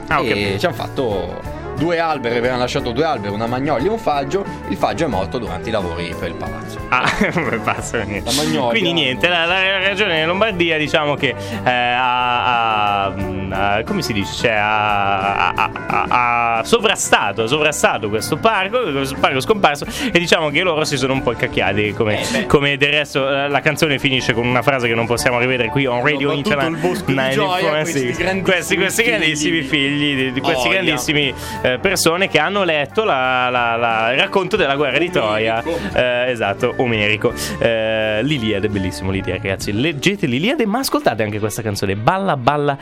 [0.08, 1.40] Ah, e ci hanno fatto
[1.76, 5.38] due alberi avevano lasciato due alberi una magnolia e un faggio il faggio è morto
[5.38, 7.04] durante i lavori per il palazzo Ah,
[7.64, 8.30] basta niente.
[8.30, 8.68] La Magnolia.
[8.70, 11.34] Quindi niente, la, la regione Lombardia diciamo che
[11.64, 13.14] eh, ha, ha-
[13.52, 14.32] ha- come si dice?
[14.34, 20.62] Cioè, ha, ha- ha- ha sovrastato, sovrastato questo parco, questo parco scomparso e diciamo che
[20.62, 24.32] loro si sono un po' cacchiati come, Eh, come del resto eh, la canzone finisce
[24.32, 26.70] con una frase che non possiamo rivedere qui on Radio battuto Internet.
[26.70, 27.92] il bosco di 94, gioia, sì.
[27.92, 29.10] questi grandissimi questi, questi figli.
[29.14, 30.80] grandissimi figli di, di questi Voglia.
[30.82, 35.62] grandissimi eh, persone che hanno letto la- la- la- il racconto della guerra di Troia.
[35.94, 37.32] Eh, esatto, Omerico.
[37.58, 39.72] Eh, L'Iliade, bellissimo l'Iliade, ragazzi.
[39.72, 41.96] Leggete l'Iliade, ma ascoltate anche questa canzone.
[41.96, 42.76] Balla, balla,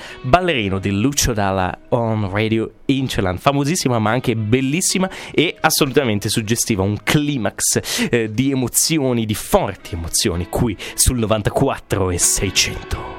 [0.55, 3.39] ballerino di Lucio Dalla on Radio Inceland.
[3.39, 6.83] Famosissima, ma anche bellissima e assolutamente suggestiva.
[6.83, 13.14] Un climax eh, di emozioni, di forti emozioni, qui sul 94 e 600.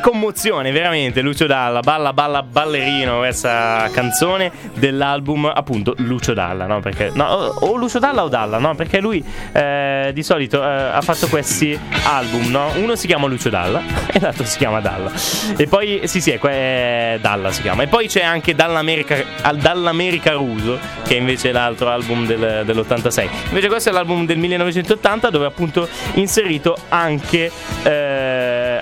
[0.00, 6.80] Commozione, veramente, Lucio Dalla, balla balla ballerino, questa canzone dell'album appunto Lucio Dalla, no?
[6.80, 8.74] Perché, no, o Lucio Dalla o Dalla, no?
[8.74, 12.72] Perché lui eh, di solito eh, ha fatto questi album, no?
[12.76, 13.80] Uno si chiama Lucio Dalla
[14.12, 15.10] e l'altro si chiama Dalla.
[15.56, 17.82] E poi, sì sì, è que- Dalla si chiama.
[17.82, 23.28] E poi c'è anche Dall'America, al- Dall'America Ruso, che è invece l'altro album del- dell'86.
[23.48, 27.50] Invece questo è l'album del 1980 dove è appunto inserito anche
[27.82, 28.19] eh,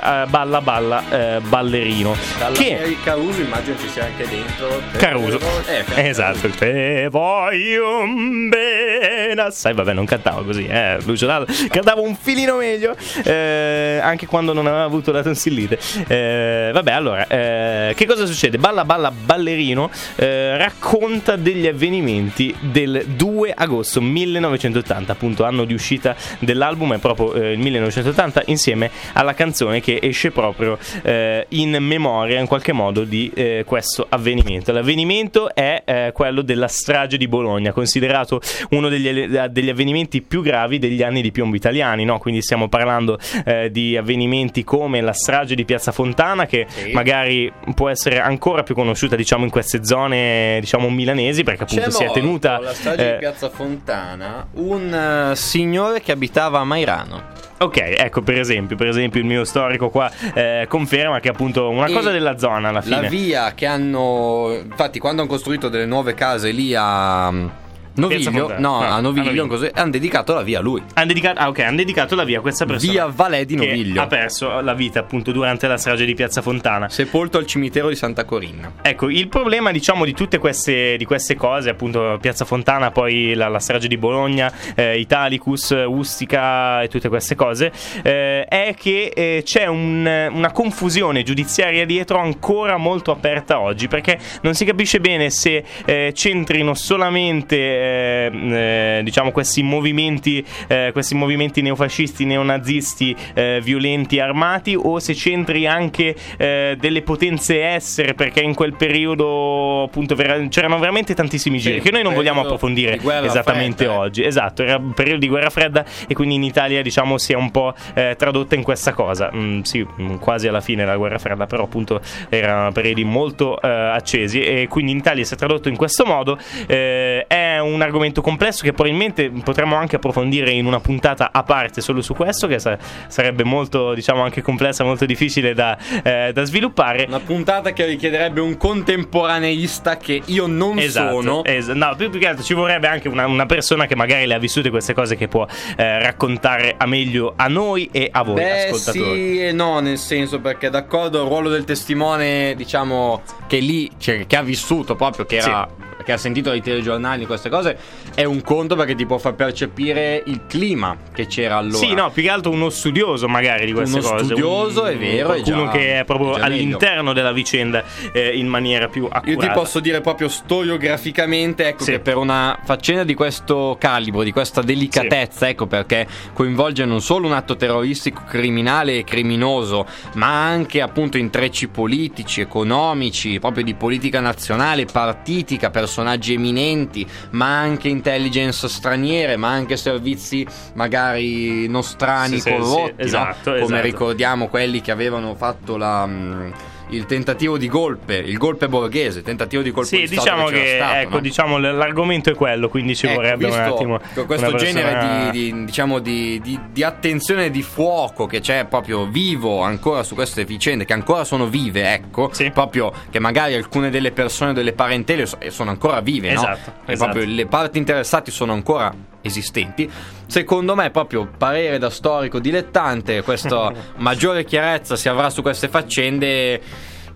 [0.01, 1.03] eh, Balla Balla
[1.37, 2.17] eh, Ballerino.
[2.53, 5.39] Che Caruso immagino ci sia anche dentro Caruso.
[5.67, 8.05] eh, Esatto, te voglio
[8.49, 9.51] bene.
[9.51, 10.99] Sai, vabbè, non cantavo così, eh.
[11.05, 12.97] Lucio Dalla cantava un filino meglio.
[13.25, 15.79] eh, anche quando non aveva avuto la tonsillite.
[16.07, 18.59] Eh, vabbè, allora, eh, che cosa succede?
[18.59, 26.15] Balla Balla Ballerino eh, racconta degli avvenimenti del 2 agosto 1980, appunto, anno di uscita
[26.39, 32.39] dell'album, è proprio eh, il 1980, insieme alla canzone che esce proprio eh, in memoria,
[32.41, 34.73] in qualche modo, di eh, questo avvenimento.
[34.73, 40.79] L'avvenimento è eh, quello della strage di Bologna, considerato uno degli, degli avvenimenti più gravi
[40.79, 42.19] degli anni di piombo italiani, no?
[42.19, 46.93] quindi stiamo parlando eh, di avvenimenti come la strage di Piazza Fontana, che Sì.
[46.93, 51.91] magari può essere ancora più conosciuta diciamo in queste zone diciamo milanesi, perché appunto C'è
[51.91, 52.57] si è tenuta...
[52.57, 54.93] alla strage eh, di Piazza Fontana un
[55.33, 57.47] eh, signore che abitava a Mairano.
[57.59, 61.87] Ok, ecco per esempio, per esempio il mio storico qua eh, conferma che appunto una
[61.87, 63.03] E cosa della zona alla fine.
[63.03, 64.57] La via che hanno.
[64.63, 67.67] Infatti, quando hanno costruito delle nuove case lì a.
[67.99, 70.83] Noviglio, no, No, a Noviglio, hanno dedicato la via a lui.
[70.95, 72.93] Hanno dedicato, ah, ok, hanno dedicato la via a questa persona.
[72.93, 74.01] Via Valè di Noviglio.
[74.03, 76.89] ha perso la vita appunto durante la strage di Piazza Fontana.
[76.89, 78.73] Sepolto al cimitero di Santa Corinna.
[78.83, 83.49] Ecco, il problema, diciamo, di tutte queste, di queste cose, appunto, Piazza Fontana, poi la,
[83.49, 89.43] la strage di Bologna, eh, Italicus, Ustica e tutte queste cose, eh, è che eh,
[89.45, 95.31] c'è un- una confusione giudiziaria dietro ancora molto aperta oggi, perché non si capisce bene
[95.31, 97.57] se eh, c'entrino solamente,
[97.89, 105.15] eh, eh, diciamo, questi movimenti, eh, questi movimenti neofascisti, neonazisti, eh, violenti, armati, o se
[105.15, 111.59] c'entri anche eh, delle potenze estere, perché in quel periodo appunto vera- c'erano veramente tantissimi
[111.59, 113.97] giri Sì, che noi non vogliamo approfondire esattamente fredda, eh.
[113.97, 114.25] oggi.
[114.25, 117.51] Esatto, era un periodo di guerra fredda e quindi in Italia diciamo si è un
[117.51, 119.31] po' eh, tradotta in questa cosa.
[119.35, 124.41] Mm, sì, mm, quasi alla fine della guerra fredda, però appunto erano periodi molto accesi
[124.41, 126.39] e quindi in Italia si è tradotto in questo modo.
[126.67, 131.81] È un un argomento complesso che probabilmente potremmo anche approfondire in una puntata a parte
[131.81, 132.77] solo su questo, che sa-
[133.09, 137.05] sarebbe molto, diciamo, anche complessa, molto difficile da, eh, da sviluppare.
[137.09, 141.45] Una puntata che richiederebbe un contemporaneista che io non Esatto, sono.
[141.45, 144.35] es- no, più, più che altro ci vorrebbe anche una, una persona che magari le
[144.35, 148.35] ha vissute queste cose che può eh, raccontare a meglio a noi e a voi
[148.35, 149.19] Beh, ascoltatori.
[149.35, 154.27] sì e no, nel senso perché d'accordo il ruolo del testimone, diciamo, che lì, cioè,
[154.27, 155.67] che ha vissuto proprio, che era
[156.09, 157.77] che ha sentito dai telegiornali queste cose,
[158.15, 161.77] è un conto perché ti può far percepire il clima che c'era allora.
[161.77, 164.25] Sì, no, più che altro uno studioso magari di queste Uno cose.
[164.25, 168.35] studioso, Un- è vero, è Qualcuno già- che è proprio è all'interno della vicenda eh,
[168.39, 169.29] in maniera più accurata.
[169.31, 171.91] Io ti posso dire proprio storiograficamente, ecco, Sì.
[171.91, 177.27] che per una faccenda di questo calibro, di questa delicatezza, ecco, perché coinvolge non solo
[177.27, 184.21] un atto terroristico, criminale e criminoso, ma anche appunto intrecci politici, economici, proprio di politica
[184.21, 185.69] nazionale, partitica,
[185.99, 192.93] personaggi eminenti, ma anche intelligence straniere, ma anche servizi magari nostrani Sì, sì, corrotti, sì,
[192.99, 193.05] no?
[193.05, 193.83] esatto, come esatto.
[193.83, 196.07] ricordiamo quelli che avevano fatto la...
[196.07, 196.53] mh,
[196.91, 200.75] il tentativo di golpe, il golpe borghese, tentativo di colpo Sì, di diciamo che che
[200.77, 201.21] stato, ecco, no?
[201.21, 203.99] diciamo, l'argomento è quello, quindi ci Ecco, vorrebbe un attimo.
[204.15, 206.41] que- questo una persona- genere di, di- diciamo di,
[206.73, 211.47] di- attenzione di fuoco che c'è proprio vivo ancora su queste vicende che ancora sono
[211.49, 212.51] vive ecco Sì.
[212.51, 216.41] proprio che magari alcune delle persone delle parentele so- sono ancora vive no?
[216.41, 217.11] Esatto, e esatto.
[217.13, 218.93] proprio le parti interessate sono ancora
[219.29, 219.91] esistenti.
[220.27, 226.61] Secondo me proprio parere da storico dilettante questa maggiore chiarezza si avrà su queste faccende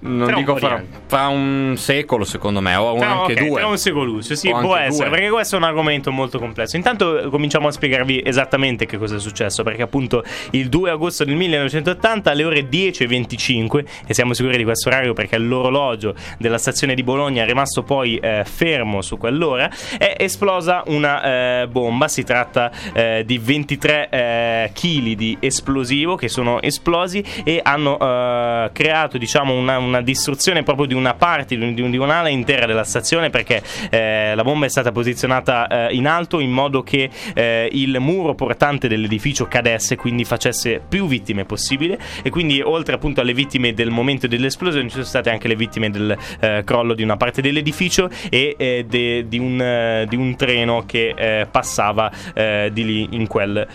[0.03, 3.69] non Tra dico fra, fra un secolo secondo me o Tra, anche ok, due tra
[3.69, 5.17] un secoluccio, sì, O può essere, due.
[5.17, 6.77] perché questo è un argomento molto complesso.
[6.77, 11.25] Intanto eh, cominciamo a spiegarvi esattamente che cosa è successo, perché appunto il 2 agosto
[11.25, 16.95] del 1980 alle ore 10.25, e siamo sicuri di questo orario perché l'orologio della stazione
[16.95, 22.25] di Bologna è rimasto poi eh, fermo su quell'ora, è esplosa una eh, bomba, si
[22.25, 29.19] tratta eh, di 23 eh, kg di esplosivo che sono esplosi e hanno eh, creato
[29.19, 32.67] diciamo una, una distruzione proprio di una parte, di, un- di un- di un'ala intera
[32.67, 37.11] della stazione perché eh, la bomba è stata posizionata eh, in alto in modo che
[37.35, 43.21] eh, il muro portante dell'edificio cadesse, quindi facesse più vittime possibile e quindi oltre appunto
[43.21, 47.03] alle vittime del momento dell'esplosione ci sono state anche le vittime del eh, crollo di
[47.03, 52.85] una parte dell'edificio e eh, de- di, un, eh, di un treno che passava di
[52.85, 53.67] lì in quel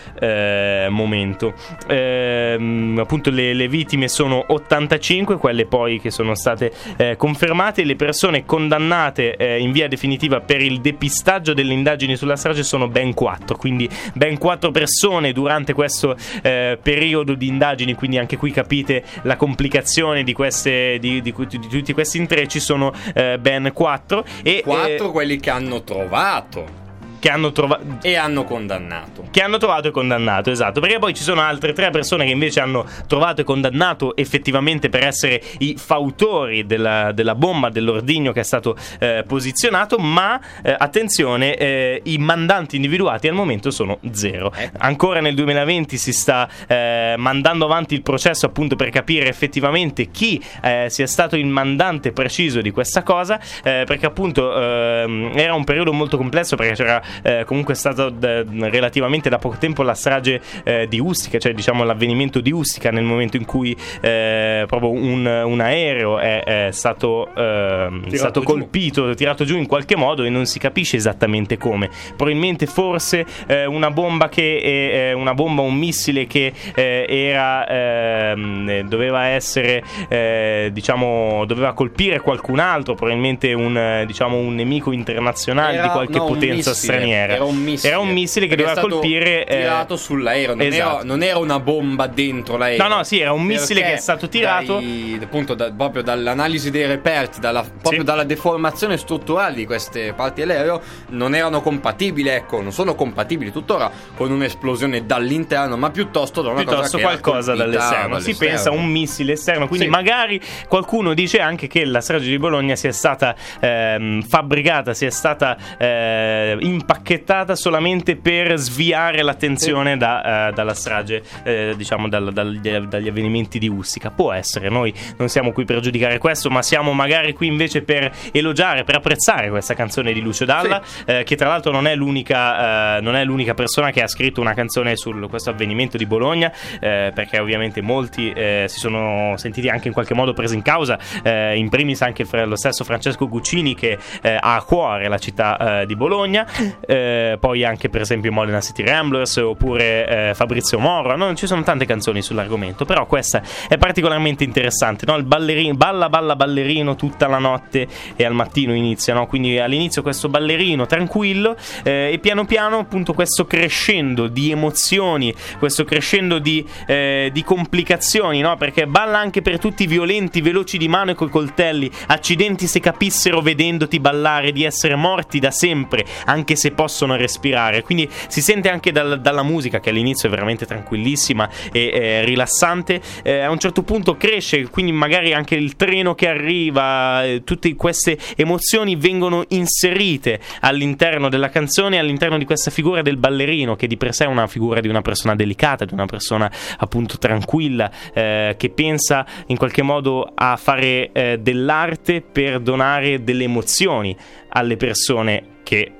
[0.90, 1.54] momento.
[1.88, 7.96] Ehm, appunto le, le vittime sono 85, quelle poi che sono state eh, confermate, le
[7.96, 13.14] persone condannate eh, in via definitiva per il depistaggio delle indagini sulla strage sono ben
[13.14, 19.04] 4, quindi ben 4 persone durante questo eh, periodo di indagini, quindi anche qui capite
[19.24, 24.62] la complicazione di, queste, di, di- di tutti questi intrecci, sono eh, ben 4 e
[24.64, 26.86] quattro eh, quelli che hanno trovato
[27.28, 29.26] che hanno trovato e hanno condannato.
[29.32, 32.62] che hanno trovato e condannato, esatto, perché poi ci sono altre tre persone che invece
[32.62, 38.44] hanno trovato e condannato effettivamente per essere i fautori della, della bomba, dell'ordigno che è
[38.44, 44.54] stato eh, posizionato, ma eh, attenzione, eh, i mandanti individuati al momento sono zero.
[44.56, 44.78] Ecco.
[44.80, 50.42] Ancora nel 2020 si sta eh, mandando avanti il processo appunto per capire effettivamente chi
[50.64, 55.66] eh, sia stato il mandante preciso di questa cosa, eh, perché appunto ehm, era un
[55.66, 60.42] periodo molto complesso perché c'era eh, comunque stato d- relativamente da poco tempo la strage
[60.64, 65.26] eh, di Ustica, cioè diciamo l'avvenimento di Ustica nel momento in cui eh, proprio un,
[65.26, 70.30] un aereo è, è stato, ehm, è stato colpito, tirato giù in qualche modo e
[70.30, 71.90] non si capisce esattamente come.
[72.16, 77.68] Probabilmente forse eh, una bomba che è, è una bomba, un missile che eh, era
[77.68, 84.56] ehm, eh, doveva essere eh, diciamo doveva colpire qualcun altro, probabilmente un eh, diciamo un
[84.56, 86.97] nemico internazionale Era- di qualche no, potenza missile.
[86.98, 87.34] Straniera.
[87.34, 87.92] Era un missile.
[87.92, 90.96] Era un missile che doveva colpire eh, tirato sull'aereo, non, esatto.
[90.96, 92.88] era, non era una bomba dentro l'aereo.
[92.88, 94.76] No, no, sì, era un missile che è stato tirato.
[94.76, 98.06] dai- appunto, da- proprio dall'analisi dei reperti, dalla, proprio Sì.
[98.06, 103.90] dalla deformazione strutturale di queste parti dell'aereo, non erano compatibili, ecco, non sono compatibili tuttora
[104.16, 108.20] con un'esplosione dall'interno, ma piuttosto da una piuttosto cosa qualcosa colpita dall'esterno.
[108.20, 109.92] Si pensa a un missile esterno, quindi Sì.
[109.92, 115.58] magari qualcuno dice anche che la strage di Bologna sia stata ehm, fabbricata, sia stata
[115.78, 116.56] eh,
[116.88, 123.60] impacchettata solamente per sviare l'attenzione da, eh, dalla strage, eh, diciamo dal- dal- dagli avvenimenti
[123.60, 124.10] di Ustica.
[124.10, 128.10] Può essere, noi non siamo qui per giudicare questo, ma siamo magari qui invece per
[128.32, 132.98] elogiare, per apprezzare questa canzone di Lucio Dalla, eh, che tra l'altro non è l'unica,
[132.98, 136.54] eh, non è l'unica persona che ha scritto una canzone su questo avvenimento di Bologna,
[136.80, 140.98] eh, perché ovviamente molti eh, si sono sentiti anche in qualche modo presi in causa,
[141.24, 145.96] in primis anche fra- lo stesso Francesco Guccini che ha a cuore la città di
[145.96, 146.46] Bologna.
[146.86, 151.34] Eh, poi anche per esempio Modena City Ramblers oppure eh, Fabrizio Moro, no?
[151.36, 155.16] ci sono tante canzoni sull'argomento, però questa è particolarmente interessante, no?
[155.18, 159.28] il ballerino, balla balla ballerino tutta la notte e al mattino inizia, no?
[159.28, 165.84] quindi all'inizio questo ballerino tranquillo eh, e piano piano appunto questo crescendo di emozioni, questo
[165.84, 168.56] crescendo di, eh, di complicazioni, no?
[168.58, 172.80] perché balla anche per tutti i violenti, veloci di mano e coi coltelli, accidenti se
[172.80, 178.70] capissero vedendoti ballare di essere morti da sempre, anche se possono respirare, quindi si sente
[178.70, 183.60] anche dal- dalla musica che all'inizio è veramente tranquillissima e eh, rilassante, eh, a un
[183.60, 189.44] certo punto cresce, quindi magari anche il treno che arriva, eh, tutte queste emozioni vengono
[189.50, 194.28] inserite all'interno della canzone, all'interno di questa figura del ballerino, che di per sé è
[194.28, 199.58] una figura di una persona delicata, di una persona appunto tranquilla, eh, che pensa in
[199.58, 204.16] qualche modo a fare eh, dell'arte per donare delle emozioni
[204.50, 205.92] alle persone che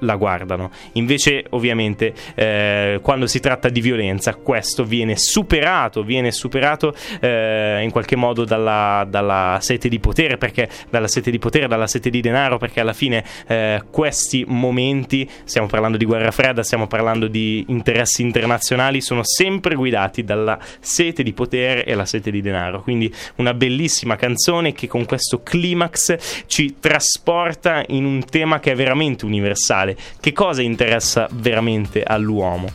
[0.00, 0.70] la guardano.
[0.92, 7.90] Invece, ovviamente, eh, quando si tratta di violenza, questo viene superato, viene superato eh, in
[7.90, 12.20] qualche modo dalla, dalla, sete di potere, perché dalla sete di potere, dalla sete di
[12.20, 17.64] denaro, perché alla fine eh, questi momenti, stiamo parlando di guerra fredda, stiamo parlando di
[17.68, 22.82] interessi internazionali, sono sempre guidati dalla sete di potere e la sete di denaro.
[22.82, 28.74] Quindi una bellissima canzone che con questo climax ci trasporta in un tema che è
[28.74, 29.89] veramente universale
[30.20, 32.68] che cosa interessa veramente all'uomo?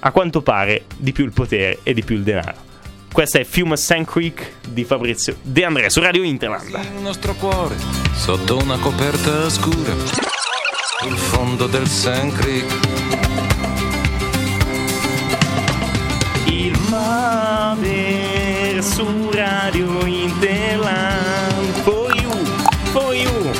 [0.00, 2.64] A quanto pare di più il potere e di più il denaro.
[3.12, 6.78] Questa è Fiume Sand Creek di Fabrizio De André su Radio Interland.
[6.94, 7.76] Il nostro cuore
[8.12, 9.94] sotto una coperta scura.
[11.06, 12.72] Il fondo del Sand Creek.
[16.46, 21.72] Il Maver su Radio Interland.
[21.84, 22.30] For you,
[22.92, 23.50] for you.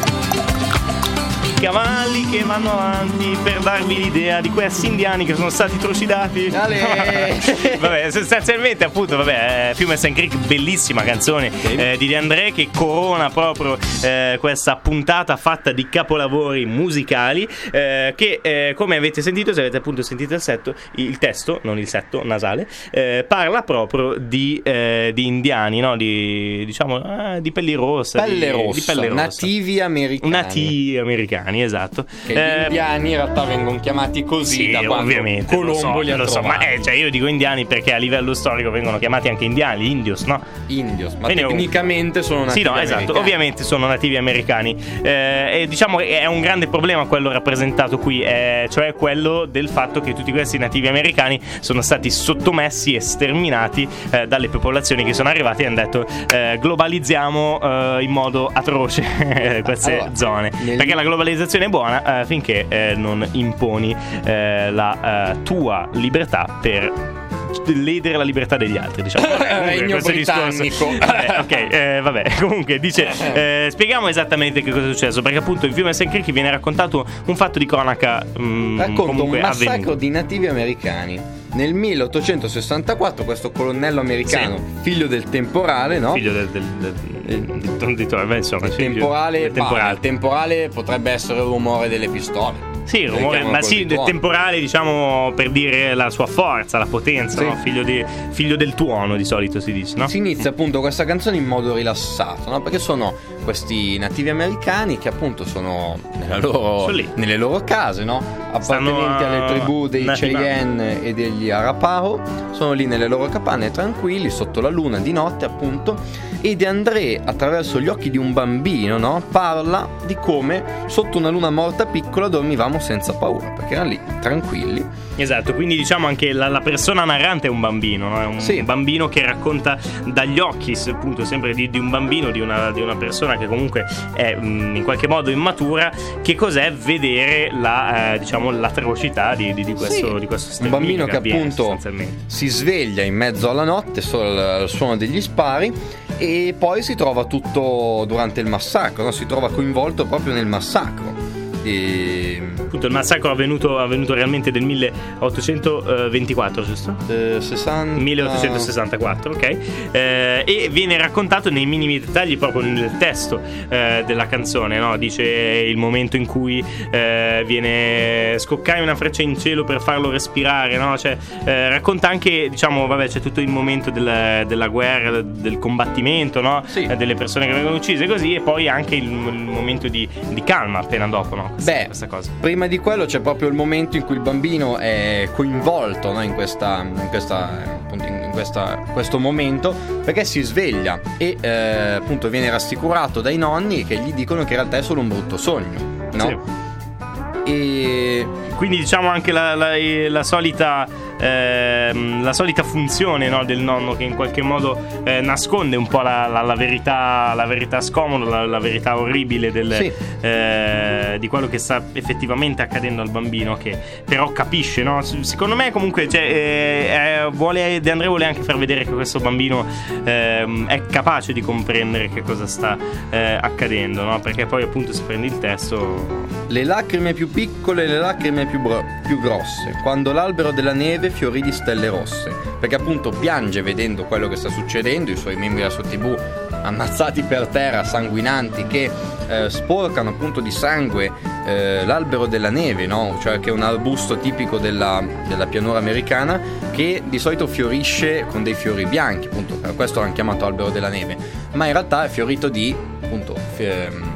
[1.60, 2.05] Cavalli
[2.36, 6.50] che vanno avanti per darvi l'idea di questi indiani che sono stati trucidati.
[7.78, 12.68] Vabbè, sostanzialmente, appunto, vabbè, eh, Fiume Sand Creek, bellissima canzone eh, di De André che
[12.74, 17.46] corona proprio eh, questa puntata fatta di capolavori musicali.
[17.70, 21.78] eh, che, eh, come avete sentito, se avete appunto sentito il, setto, il testo, non
[21.78, 25.96] il setto nasale, eh, parla proprio di, di indiani, no?
[25.96, 28.18] Di diciamo di pelli rosse.
[28.18, 29.22] Pelle di, rossa, di pelle rossa.
[29.22, 30.32] nativi americani.
[30.32, 32.04] Nativi americani, esatto.
[32.32, 35.54] Gli Eh, indiani in realtà vengono chiamati così sì, da quando ovviamente.
[35.54, 38.70] Colombo li ha lo so, ma eh, cioè, io dico indiani perché a livello storico
[38.70, 40.40] vengono chiamati anche indiani, gli indios, no?
[40.68, 43.18] Indios, ma Quindi tecnicamente sono Sì, nativi no, esatto, americani.
[43.18, 44.76] ovviamente sono nativi americani.
[45.02, 49.68] Eh, e diciamo che è un grande problema quello rappresentato qui, eh, cioè quello del
[49.68, 55.12] fatto che tutti questi nativi americani sono stati sottomessi e sterminati eh, dalle popolazioni che
[55.12, 57.60] sono arrivate e hanno detto eh, globalizziamo
[57.98, 59.02] eh, in modo atroce
[59.64, 60.50] queste Allora, zone.
[60.62, 65.88] nel- Perché la globalizzazione è buona eh, finché eh, non imponi eh, la eh, tua
[65.92, 67.24] libertà per
[67.66, 69.26] ledere la libertà degli altri, diciamo.
[69.38, 70.86] Regno questo britannico.
[70.98, 75.66] Vabbè, ok, eh, vabbè, comunque dice, eh, spieghiamo esattamente che cosa è successo, perché appunto
[75.66, 79.94] in Fiume Sand Creek viene raccontato un fatto di cronaca mm, Racconta un massacro avvenuto.
[79.94, 81.35] di nativi americani.
[81.52, 86.12] Nel 1864 questo colonnello americano, figlio del temporale, no?
[86.12, 86.92] Figlio del, del, del,
[87.24, 89.92] del- del- di Torre, beh, insomma, Il temporale, del ma temporale.
[89.94, 92.74] il temporale potrebbe essere il rumore delle pistole.
[92.84, 97.38] Sì, il rumore, ma sì, del temporale, diciamo, per dire la sua forza, la potenza,
[97.40, 97.44] Sì.
[97.44, 97.56] no?
[97.56, 100.06] figlio, di- figlio del tuono di solito si dice, no?
[100.06, 102.60] Si inizia appunto questa canzone in modo rilassato, no?
[102.62, 103.12] Perché sono
[103.46, 105.96] questi nativi americani che appunto sono
[106.40, 108.20] loro- nelle loro case, no?
[108.50, 110.04] Appartenenti Stanno, alle tribù dei.
[110.04, 115.44] Cheyenne e degli Arapaho, sono lì nelle loro capanne tranquilli, sotto la luna di notte
[115.44, 115.96] appunto,
[116.40, 119.22] e De André attraverso gli occhi di un bambino, no?
[119.30, 124.84] Parla di come sotto una luna morta piccola dormivamo senza paura, perché erano lì tranquilli.
[125.18, 128.20] Esatto, quindi diciamo anche la, la persona narrante è un bambino, no?
[128.20, 128.62] È un Sì.
[128.62, 132.96] bambino che racconta dagli occhi, appunto, sempre di, di un bambino, di una, di una
[132.96, 138.50] persona che comunque è mm, in qualche modo immatura, che cos'è vedere la, eh, diciamo,
[138.50, 141.78] l'atrocità di, di- di questo, Sì, di questo un bambino che avviene, appunto
[142.26, 145.72] si sveglia in mezzo alla notte solo al suono degli spari
[146.18, 149.10] e poi si trova tutto durante il massacro, no?
[149.10, 151.25] si trova coinvolto proprio nel massacro.
[151.66, 156.96] E, Appunto, il massacro è avvenuto, avvenuto realmente del 1824, giusto?
[157.08, 159.56] eh, 60 1864, ok?
[159.92, 164.96] Eh, e viene raccontato nei minimi dettagli proprio nel testo eh, della canzone, no?
[164.96, 170.76] Dice il momento in cui eh, viene scoccai una freccia in cielo per farlo respirare,
[170.76, 170.96] no?
[170.98, 176.40] Cioè, eh, racconta anche, diciamo, vabbè, c'è tutto il momento del- della guerra, del combattimento,
[176.40, 176.62] no?
[176.66, 176.82] Sì.
[176.84, 180.42] Eh, delle persone che vengono uccise così, e poi anche il, il momento di, di
[180.44, 181.54] calma appena dopo, no?
[181.62, 182.30] Beh, questa cosa.
[182.40, 186.34] prima di quello c'è proprio il momento in cui il bambino è coinvolto no, in,
[186.34, 187.48] questa, in, questa,
[187.92, 191.48] in questa- questo momento perché si sveglia e eh,
[191.94, 195.36] appunto viene rassicurato dai nonni che gli dicono che in realtà è solo un brutto
[195.36, 196.08] sogno.
[196.12, 196.26] No?
[196.28, 197.50] Sì.
[197.52, 198.26] E
[198.56, 199.76] Quindi diciamo anche la, la-
[200.08, 200.86] la solita,
[201.18, 206.02] ehm, la solita funzione no, del nonno che in qualche modo eh, nasconde un po'
[206.02, 209.92] la, la- la verità, la verità scomoda, la, verità orribile del- Sì.
[210.20, 214.82] eh, di quello che sta effettivamente accadendo al bambino che però capisce.
[214.82, 215.00] No?
[215.02, 219.64] Secondo me comunque cioè, eh, vuole, De André vuole anche far vedere che questo bambino
[220.04, 222.76] ehm, è capace di comprendere che cosa sta
[223.10, 224.20] eh, accadendo, no?
[224.20, 226.26] perché poi appunto se prendi il testo...
[226.48, 231.05] le lacrime più piccole e le lacrime più, bro- più grosse, quando l'albero della neve
[231.10, 235.62] fiorì di stelle rosse, perché appunto piange vedendo quello che sta succedendo, i suoi membri
[235.62, 236.16] della sua tv
[236.62, 238.90] ammazzati per terra, sanguinanti, che
[239.28, 241.10] eh, sporcano appunto di sangue
[241.46, 243.18] eh, l'albero della neve, no?
[243.20, 246.40] cioè che è un arbusto tipico della, della pianura americana
[246.72, 250.88] che di solito fiorisce con dei fiori bianchi, appunto per questo l'hanno chiamato albero della
[250.88, 251.16] neve,
[251.52, 254.14] ma in realtà è fiorito di appunto fi-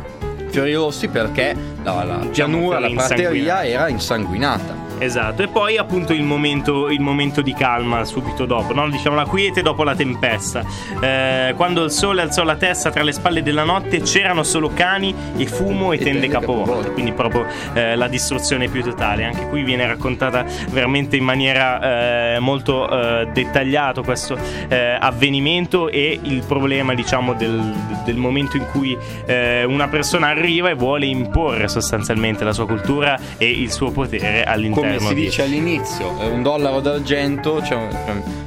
[0.49, 4.80] fiori rossi perché la, la pianura, la fiori prateria era insanguinata.
[5.01, 8.87] Esatto, e poi appunto il momento, il momento di calma subito dopo, no?
[8.91, 10.63] diciamo la quiete dopo la tempesta.
[11.01, 15.15] Eh, quando il sole alzò la testa tra le spalle della notte c'erano solo cani
[15.39, 16.93] e fumo e, E tende tende capovolte, capovolte.
[16.93, 19.25] quindi proprio eh, la distruzione più totale.
[19.25, 24.37] Anche qui viene raccontata veramente in maniera eh, molto eh, dettagliato questo
[24.69, 27.59] eh, avvenimento e il problema diciamo del,
[28.05, 33.19] del momento in cui eh, una persona arriva e vuole imporre sostanzialmente la sua cultura
[33.39, 37.75] e il suo potere all'interno Come si di- dice all'inizio, è un dollaro d'argento, c'è
[37.75, 37.89] un,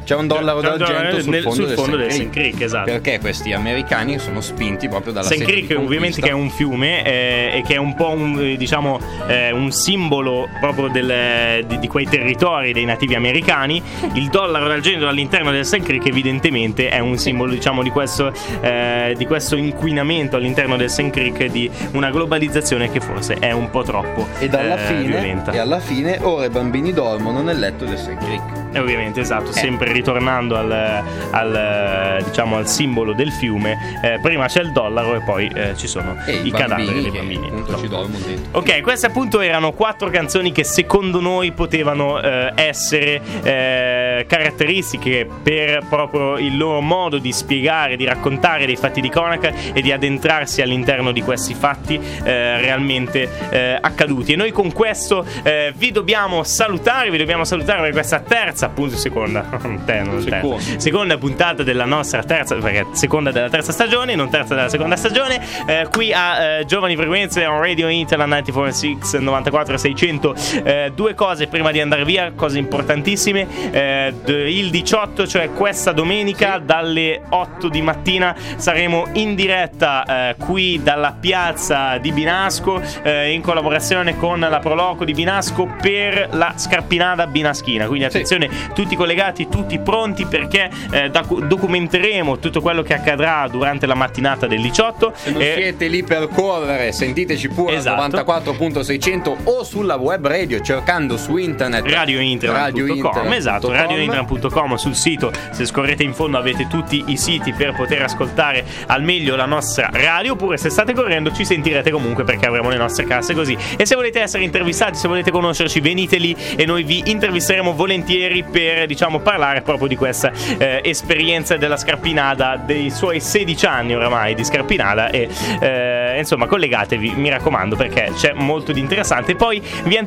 [0.04, 2.62] c'è un dollaro C'è un d'argento sul nel- fondo, sul del, fondo del Sand Creek,
[2.62, 2.92] esatto.
[2.92, 7.58] Perché questi americani sono spinti proprio dalla sete Creek ovviamente che è un fiume eh,
[7.58, 11.88] e che è un po' un, eh, diciamo, eh, un simbolo proprio del- di, di
[11.88, 13.82] quei territori dei nativi americani.
[14.14, 18.32] Il dollaro d'argento all'interno del Sand Creek evidentemente è un simbolo diciamo, di, questo,
[18.62, 23.70] eh, di questo inquinamento all'interno del Sand Creek di una globalizzazione che forse è un
[23.70, 25.52] po' troppo Ed alla, eh, fine, violenta.
[25.52, 28.63] e alla fine ora i bambini dormono nel letto del Sand Creek.
[28.74, 34.62] Eh, ovviamente, esatto, sempre ritornando al, al, diciamo, al simbolo del fiume, eh, prima c'è
[34.62, 37.50] il dollaro e poi eh, ci sono E i, cadaveri dei bambini.
[37.50, 38.60] dentro.
[38.60, 45.86] Ok, queste appunto erano quattro canzoni che secondo noi potevano eh, essere eh, caratteristiche per
[45.90, 50.62] proprio il loro modo di spiegare, di raccontare dei fatti di cronaca e di addentrarsi
[50.62, 54.34] all'interno di questi fatti eh, realmente eh, accaduti.
[54.34, 58.96] E noi con questo eh, vi dobbiamo salutare, vi dobbiamo salutare per questa terza, appunto
[58.96, 59.42] seconda,
[59.86, 60.22] te, terza.
[60.22, 60.80] Seconda.
[60.80, 65.42] seconda puntata della nostra terza, perché seconda della terza stagione, non terza della seconda stagione,
[65.66, 71.48] eh, qui a eh, Giovani Frequenze on Radio Inter 946 94 600 eh, due cose
[71.48, 73.72] prima di andare via cose importantissime.
[73.72, 80.82] Eh, il 18 cioè questa domenica dalle 8 di mattina saremo in diretta eh, qui
[80.82, 87.28] dalla piazza di Binasco eh, in collaborazione con la Proloco di Binasco per la scarpinata
[87.28, 87.88] binaschina.
[87.88, 93.86] Quindi attenzione tutti collegati tutti pronti perché eh, docu- documenteremo tutto quello che accadrà durante
[93.86, 98.02] la mattinata del 18 Se non e- siete lì per correre, sentiteci pure Esatto.
[98.02, 103.34] al 94.600 o sulla web radio cercando su internet radiointernet.com radiointernet.com.
[103.34, 108.66] esatto radiointernet.com sul sito se scorrete in fondo avete tutti i siti per poter ascoltare
[108.88, 112.78] al meglio la nostra radio oppure se state correndo ci sentirete comunque perché avremo le
[112.78, 116.84] nostre casse così e se volete essere intervistati se volete conoscerci venite lì e noi
[116.84, 123.20] vi intervisteremo volentieri per diciamo parlare proprio di questa eh, esperienza della Scarpinada dei suoi
[123.20, 125.30] 16 anni oramai di Scarpinada e
[125.60, 129.36] eh, insomma collegatevi mi raccomando perché c'è molto di interessante.
[129.36, 130.00] Poi vi,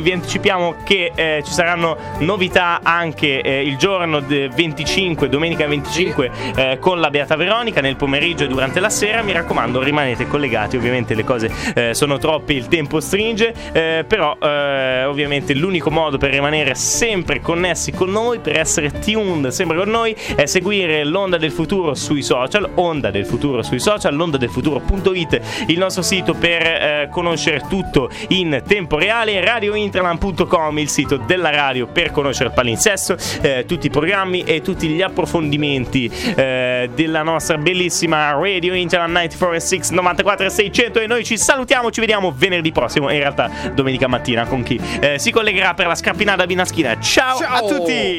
[0.00, 6.30] vi anticipiamo che eh, ci saranno novità anche eh, il giorno de- 25 domenica 25
[6.56, 9.22] eh, con la Beata Veronica nel pomeriggio e durante la sera.
[9.22, 14.36] Mi raccomando rimanete collegati ovviamente le cose eh, sono troppe il tempo stringe eh, però
[14.40, 19.88] eh, ovviamente l'unico modo per rimanere sempre connessi con noi per essere tuned sempre con
[19.88, 24.50] noi è seguire l'onda del futuro sui social onda del futuro sui social l'onda del
[24.50, 31.50] futuro.it il nostro sito per eh, conoscere tutto in tempo reale radiointerland.com il sito della
[31.50, 37.22] radio per conoscere il palinsesto eh, tutti i programmi e tutti gli approfondimenti eh, della
[37.22, 43.10] nostra bellissima Radio Interland 946 94 600 e noi ci salutiamo ci vediamo venerdì prossimo
[43.10, 47.38] in realtà domenica mattina con chi eh, si collegherà per la scarpinata binaschina ciao.
[47.38, 47.54] Ciao.
[47.54, 48.18] a tutti